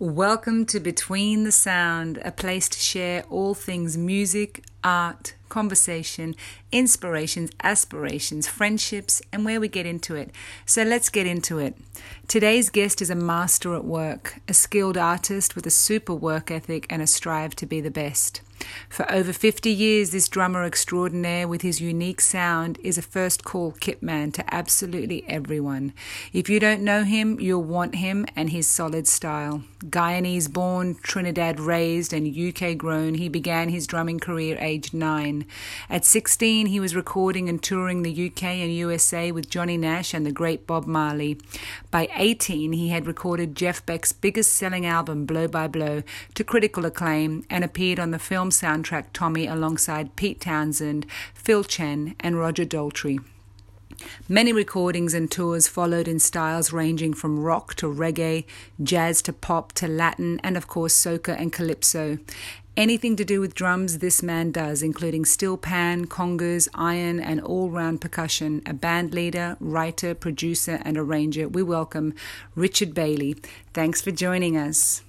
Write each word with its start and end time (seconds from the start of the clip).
Welcome 0.00 0.64
to 0.66 0.78
Between 0.78 1.42
the 1.42 1.50
Sound, 1.50 2.20
a 2.24 2.30
place 2.30 2.68
to 2.68 2.78
share 2.78 3.24
all 3.24 3.52
things 3.52 3.98
music, 3.98 4.62
art, 4.84 5.34
conversation, 5.48 6.36
inspirations, 6.70 7.50
aspirations, 7.64 8.46
friendships, 8.46 9.20
and 9.32 9.44
where 9.44 9.58
we 9.58 9.66
get 9.66 9.86
into 9.86 10.14
it. 10.14 10.30
So 10.64 10.84
let's 10.84 11.08
get 11.08 11.26
into 11.26 11.58
it. 11.58 11.74
Today's 12.28 12.70
guest 12.70 13.02
is 13.02 13.10
a 13.10 13.16
master 13.16 13.74
at 13.74 13.84
work, 13.84 14.38
a 14.46 14.54
skilled 14.54 14.96
artist 14.96 15.56
with 15.56 15.66
a 15.66 15.70
super 15.70 16.14
work 16.14 16.52
ethic 16.52 16.86
and 16.88 17.02
a 17.02 17.06
strive 17.08 17.56
to 17.56 17.66
be 17.66 17.80
the 17.80 17.90
best. 17.90 18.40
For 18.88 19.10
over 19.10 19.32
50 19.32 19.70
years, 19.70 20.10
this 20.10 20.28
drummer 20.28 20.64
extraordinaire 20.64 21.46
with 21.46 21.62
his 21.62 21.80
unique 21.80 22.20
sound 22.20 22.78
is 22.82 22.98
a 22.98 23.02
first 23.02 23.44
call 23.44 23.72
kit 23.72 24.02
man 24.02 24.32
to 24.32 24.54
absolutely 24.54 25.24
everyone. 25.28 25.92
If 26.32 26.48
you 26.48 26.58
don't 26.58 26.82
know 26.82 27.04
him, 27.04 27.38
you'll 27.38 27.62
want 27.62 27.96
him 27.96 28.26
and 28.34 28.50
his 28.50 28.66
solid 28.66 29.06
style. 29.06 29.62
Guyanese 29.84 30.52
born, 30.52 30.96
Trinidad 31.02 31.60
raised, 31.60 32.12
and 32.12 32.36
UK 32.36 32.76
grown, 32.76 33.14
he 33.14 33.28
began 33.28 33.68
his 33.68 33.86
drumming 33.86 34.18
career 34.18 34.56
aged 34.60 34.92
nine. 34.92 35.46
At 35.88 36.04
16, 36.04 36.66
he 36.66 36.80
was 36.80 36.96
recording 36.96 37.48
and 37.48 37.62
touring 37.62 38.02
the 38.02 38.26
UK 38.26 38.44
and 38.44 38.74
USA 38.74 39.30
with 39.30 39.50
Johnny 39.50 39.76
Nash 39.76 40.12
and 40.14 40.26
the 40.26 40.32
great 40.32 40.66
Bob 40.66 40.86
Marley. 40.86 41.38
By 41.90 42.08
18, 42.16 42.72
he 42.72 42.88
had 42.88 43.06
recorded 43.06 43.54
Jeff 43.54 43.84
Beck's 43.86 44.12
biggest 44.12 44.52
selling 44.54 44.84
album, 44.84 45.26
Blow 45.26 45.46
by 45.46 45.68
Blow, 45.68 46.02
to 46.34 46.44
critical 46.44 46.84
acclaim 46.84 47.44
and 47.48 47.62
appeared 47.62 48.00
on 48.00 48.10
the 48.10 48.18
film 48.18 48.50
soundtrack 48.60 49.06
Tommy 49.12 49.46
alongside 49.46 50.16
Pete 50.16 50.40
Townshend, 50.40 51.06
Phil 51.34 51.64
Chen, 51.64 52.14
and 52.20 52.38
Roger 52.38 52.64
Daltrey. 52.64 53.18
Many 54.28 54.52
recordings 54.52 55.14
and 55.14 55.30
tours 55.30 55.66
followed 55.66 56.06
in 56.06 56.18
styles 56.18 56.72
ranging 56.72 57.14
from 57.14 57.42
rock 57.42 57.74
to 57.76 57.86
reggae, 57.86 58.44
jazz 58.82 59.22
to 59.22 59.32
pop 59.32 59.72
to 59.72 59.88
Latin, 59.88 60.40
and 60.44 60.56
of 60.56 60.68
course 60.68 60.94
soca 60.94 61.38
and 61.38 61.52
calypso. 61.52 62.18
Anything 62.76 63.16
to 63.16 63.24
do 63.24 63.40
with 63.40 63.56
drums, 63.56 63.98
this 63.98 64.22
man 64.22 64.52
does, 64.52 64.84
including 64.84 65.24
steel 65.24 65.56
pan, 65.56 66.06
congas, 66.06 66.68
iron, 66.74 67.18
and 67.18 67.40
all 67.40 67.70
round 67.70 68.00
percussion. 68.00 68.62
A 68.66 68.72
band 68.72 69.12
leader, 69.12 69.56
writer, 69.58 70.14
producer, 70.14 70.80
and 70.84 70.96
arranger. 70.96 71.48
We 71.48 71.64
welcome 71.64 72.14
Richard 72.54 72.94
Bailey. 72.94 73.34
Thanks 73.74 74.00
for 74.00 74.12
joining 74.12 74.56
us. 74.56 75.02